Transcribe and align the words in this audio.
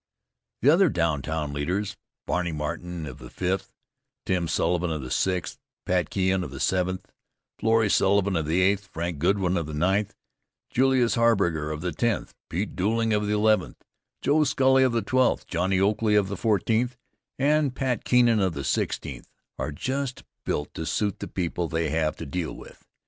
The 0.63 0.69
other 0.71 0.89
downtown 0.89 1.53
leaders, 1.53 1.95
Barney 2.25 2.51
Martin 2.51 3.05
of 3.05 3.19
the 3.19 3.29
Fifth, 3.29 3.71
Tim 4.25 4.47
Sullivan 4.47 4.89
of 4.89 5.03
the 5.03 5.11
Sixth, 5.11 5.59
Pat 5.85 6.09
Keahon 6.09 6.43
of 6.43 6.49
the 6.49 6.59
Seventh, 6.59 7.11
Florrie 7.59 7.87
Sullivan 7.87 8.35
of 8.35 8.47
the 8.47 8.61
Eighth, 8.61 8.87
Frank 8.91 9.19
Goodwin 9.19 9.57
of 9.57 9.67
the 9.67 9.75
Ninth, 9.75 10.15
Julius 10.71 11.13
Harburger 11.13 11.69
of 11.69 11.81
the 11.81 11.91
Tenth, 11.91 12.33
Pete 12.49 12.75
Dooling 12.75 13.13
of 13.15 13.27
the 13.27 13.33
Eleventh, 13.33 13.83
Joe 14.23 14.43
Scully 14.43 14.81
of 14.81 14.91
the 14.91 15.03
Twelfth, 15.03 15.45
Johnnie 15.45 15.79
Oakley 15.79 16.15
of 16.15 16.29
the 16.29 16.35
Fourteenth, 16.35 16.97
and 17.37 17.75
Pat 17.75 18.03
Keenan 18.03 18.39
of 18.39 18.53
the 18.55 18.63
Sixteenth 18.63 19.27
are 19.59 19.71
just 19.71 20.23
built 20.47 20.73
to 20.73 20.87
suit 20.87 21.19
the 21.19 21.27
people 21.27 21.67
they 21.67 21.91
have 21.91 22.15
to 22.15 22.25
deal 22.25 22.53
with. 22.53 22.87